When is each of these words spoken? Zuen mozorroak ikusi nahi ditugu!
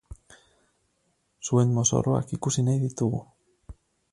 Zuen 1.49 1.75
mozorroak 1.75 2.33
ikusi 2.39 2.67
nahi 2.71 2.81
ditugu! 2.89 3.21